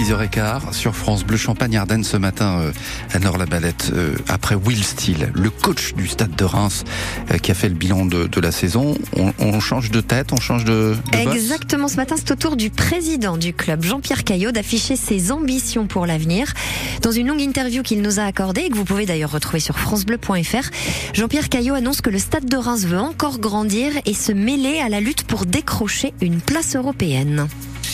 6h15 0.00 0.72
sur 0.72 0.96
France 0.96 1.24
Bleu 1.24 1.36
Champagne 1.36 1.76
Ardennes 1.76 2.04
ce 2.04 2.16
matin 2.16 2.60
euh, 2.60 2.72
à 3.12 3.18
Nord-la-Balette 3.18 3.92
euh, 3.94 4.14
après 4.28 4.54
Will 4.54 4.82
Steele, 4.82 5.30
le 5.34 5.50
coach 5.50 5.92
du 5.92 6.08
stade 6.08 6.34
de 6.34 6.44
Reims 6.44 6.84
euh, 7.30 7.36
qui 7.36 7.50
a 7.50 7.54
fait 7.54 7.68
le 7.68 7.74
bilan 7.74 8.06
de, 8.06 8.40
la 8.40 8.50
saison. 8.50 8.96
On, 9.38 9.60
change 9.60 9.90
de 9.90 10.00
tête, 10.00 10.32
on 10.32 10.40
change 10.40 10.64
de, 10.64 10.96
de 11.12 11.18
Exactement, 11.18 11.86
ce 11.86 11.96
matin 11.96 12.14
c'est 12.16 12.30
au 12.30 12.34
tour 12.34 12.56
du 12.56 12.70
président 12.70 13.36
du 13.36 13.52
club, 13.52 13.82
Jean-Pierre 13.82 14.24
Caillot, 14.24 14.52
d'afficher 14.52 14.96
ses 14.96 15.32
ambitions 15.32 15.86
pour 15.86 16.06
l'avenir. 16.06 16.54
Dans 17.02 17.12
une 17.12 17.26
longue 17.26 17.42
interview 17.42 17.82
qu'il 17.82 18.00
nous 18.00 18.20
a 18.20 18.22
accordée 18.22 18.62
et 18.62 18.70
que 18.70 18.76
vous 18.76 18.86
pouvez 18.86 19.04
d'ailleurs 19.04 19.32
retrouver 19.32 19.60
sur 19.60 19.78
francebleu.fr, 19.78 20.70
Jean-Pierre 21.12 21.50
Caillot 21.50 21.74
annonce 21.74 22.00
que 22.00 22.08
le 22.08 22.18
stade 22.18 22.46
de 22.46 22.56
Reims 22.56 22.86
veut 22.86 22.98
encore 22.98 23.38
grandir 23.38 23.92
et 24.06 24.14
se 24.14 24.32
mêler 24.32 24.78
à 24.78 24.88
la 24.88 25.00
lutte 25.00 25.24
pour 25.24 25.44
décrocher 25.44 26.14
une 26.22 26.40
place 26.40 26.74
européenne 26.74 27.48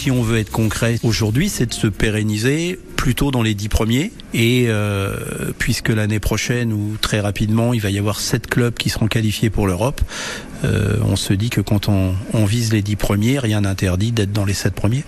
si 0.07 0.13
on 0.13 0.23
veut 0.23 0.39
être 0.39 0.53
concret 0.53 1.01
aujourd'hui, 1.03 1.49
c'est 1.49 1.67
de 1.67 1.75
se 1.75 1.89
pérenniser 1.89 2.79
plutôt 2.95 3.33
dans 3.33 3.43
les 3.43 3.55
dix 3.55 3.69
premiers. 3.69 4.13
Et 4.35 4.67
euh, 4.69 5.17
puisque 5.59 5.89
l'année 5.89 6.21
prochaine 6.21 6.73
ou 6.73 6.97
très 7.01 7.19
rapidement, 7.19 7.75
il 7.75 7.81
va 7.81 7.91
y 7.91 7.99
avoir 7.99 8.21
sept 8.21 8.47
clubs 8.47 8.75
qui 8.75 8.89
seront 8.89 9.09
qualifiés 9.09 9.51
pour 9.51 9.67
l'Europe, 9.67 10.01
euh, 10.63 10.99
on 11.05 11.17
se 11.17 11.33
dit 11.33 11.51
que 11.51 11.61
quand 11.61 11.89
on, 11.89 12.15
on 12.35 12.45
vise 12.45 12.73
les 12.73 12.83
dix 12.83 12.95
premiers, 12.95 13.41
rien 13.41 13.63
n'interdit 13.63 14.13
d'être 14.13 14.31
dans 14.31 14.45
les 14.45 14.55
sept 14.55 14.75
premiers 14.75 15.03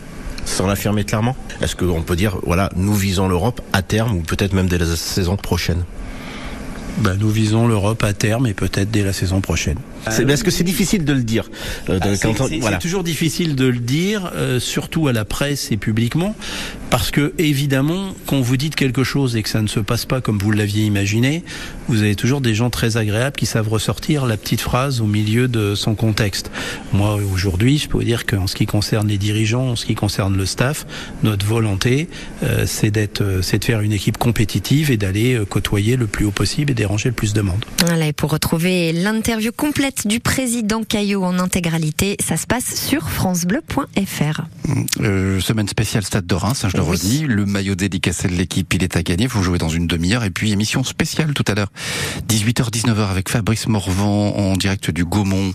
sans 0.44 0.66
l'affirmer 0.66 1.04
clairement 1.04 1.36
Est-ce 1.60 1.76
qu'on 1.76 2.02
peut 2.02 2.16
dire, 2.16 2.38
voilà, 2.44 2.68
nous 2.74 2.94
visons 2.94 3.28
l'Europe 3.28 3.60
à 3.72 3.82
terme 3.82 4.16
ou 4.16 4.20
peut-être 4.22 4.52
même 4.52 4.66
dès 4.66 4.78
la 4.78 4.96
saison 4.96 5.36
prochaine? 5.36 5.84
Bah, 7.00 7.14
Nous 7.18 7.30
visons 7.30 7.66
l'Europe 7.66 8.02
à 8.04 8.12
terme 8.12 8.46
et 8.46 8.54
peut-être 8.54 8.90
dès 8.90 9.02
la 9.02 9.12
saison 9.12 9.40
prochaine. 9.40 9.78
Est-ce 10.06 10.44
que 10.44 10.50
c'est 10.50 10.64
difficile 10.64 11.04
de 11.04 11.12
le 11.12 11.22
dire 11.22 11.50
euh, 11.88 11.98
ah, 12.00 12.16
C'est 12.16 12.60
voilà. 12.60 12.78
toujours 12.78 13.04
difficile 13.04 13.56
de 13.56 13.66
le 13.66 13.78
dire, 13.78 14.30
euh, 14.34 14.60
surtout 14.60 15.08
à 15.08 15.12
la 15.12 15.24
presse 15.24 15.70
et 15.72 15.76
publiquement, 15.76 16.34
parce 16.90 17.10
que 17.10 17.34
évidemment, 17.38 18.14
quand 18.26 18.40
vous 18.40 18.56
dites 18.56 18.74
quelque 18.74 19.04
chose 19.04 19.36
et 19.36 19.42
que 19.42 19.48
ça 19.48 19.60
ne 19.60 19.66
se 19.66 19.80
passe 19.80 20.06
pas 20.06 20.20
comme 20.20 20.38
vous 20.38 20.50
l'aviez 20.50 20.84
imaginé, 20.84 21.44
vous 21.88 22.02
avez 22.02 22.14
toujours 22.14 22.40
des 22.40 22.54
gens 22.54 22.70
très 22.70 22.96
agréables 22.96 23.36
qui 23.36 23.46
savent 23.46 23.68
ressortir 23.68 24.26
la 24.26 24.36
petite 24.36 24.60
phrase 24.60 25.00
au 25.00 25.06
milieu 25.06 25.48
de 25.48 25.74
son 25.74 25.94
contexte. 25.94 26.50
Moi, 26.92 27.18
aujourd'hui, 27.32 27.78
je 27.78 27.88
peux 27.88 27.98
vous 27.98 28.04
dire 28.04 28.26
qu'en 28.26 28.46
ce 28.46 28.54
qui 28.54 28.66
concerne 28.66 29.08
les 29.08 29.18
dirigeants, 29.18 29.70
en 29.70 29.76
ce 29.76 29.86
qui 29.86 29.94
concerne 29.94 30.36
le 30.36 30.46
staff, 30.46 30.86
notre 31.22 31.44
volonté, 31.44 32.08
euh, 32.42 32.64
c'est 32.66 32.90
d'être, 32.90 33.20
euh, 33.22 33.42
c'est 33.42 33.58
de 33.58 33.64
faire 33.64 33.80
une 33.80 33.92
équipe 33.92 34.18
compétitive 34.18 34.90
et 34.90 34.96
d'aller 34.96 35.34
euh, 35.34 35.44
côtoyer 35.44 35.96
le 35.96 36.06
plus 36.06 36.24
haut 36.24 36.30
possible 36.30 36.70
et 36.70 36.74
déranger 36.88 37.10
le 37.10 37.14
plus 37.14 37.34
de 37.34 37.42
monde. 37.42 37.66
Voilà, 37.84 38.06
et 38.06 38.14
pour 38.14 38.30
retrouver 38.30 38.92
l'interview 38.92 39.52
complète 39.52 40.06
du 40.06 40.20
président 40.20 40.84
Caillot 40.84 41.22
en 41.22 41.38
intégralité. 41.38 42.16
Ça 42.18 42.38
se 42.38 42.46
passe 42.46 42.74
sur 42.74 43.10
francebleu.fr. 43.10 44.40
Euh, 45.00 45.38
semaine 45.40 45.68
spéciale 45.68 46.02
Stade 46.02 46.26
de 46.26 46.34
Reims, 46.34 46.64
hein, 46.64 46.68
je 46.72 46.78
le 46.78 46.82
redis. 46.82 47.26
Le 47.26 47.44
maillot 47.44 47.74
dédicacé 47.74 48.28
de 48.28 48.32
l'équipe, 48.32 48.72
il 48.72 48.82
est 48.82 48.96
à 48.96 49.02
gagner. 49.02 49.26
Vous 49.26 49.42
jouez 49.42 49.58
dans 49.58 49.68
une 49.68 49.86
demi-heure. 49.86 50.24
Et 50.24 50.30
puis 50.30 50.50
émission 50.50 50.82
spéciale 50.82 51.34
tout 51.34 51.44
à 51.46 51.54
l'heure, 51.54 51.70
18h, 52.26 52.70
19h 52.70 53.10
avec 53.10 53.28
Fabrice 53.28 53.66
Morvan 53.66 54.34
en 54.34 54.56
direct 54.56 54.90
du 54.90 55.04
Gaumont, 55.04 55.52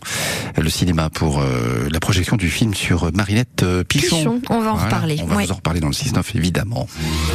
le 0.55 0.69
cinéma 0.69 1.09
pour 1.09 1.39
euh, 1.39 1.89
la 1.91 1.99
projection 1.99 2.37
du 2.37 2.49
film 2.49 2.75
sur 2.75 3.11
Marinette 3.11 3.63
euh, 3.63 3.83
Pichon. 3.83 4.39
On 4.51 4.61
va 4.61 4.73
en 4.73 4.75
reparler. 4.75 5.17
On 5.23 5.25
va 5.25 5.43
vous 5.43 5.51
en 5.51 5.55
reparler 5.55 5.79
dans 5.79 5.87
le 5.87 5.93
6-9 5.93 6.21
évidemment. 6.35 6.87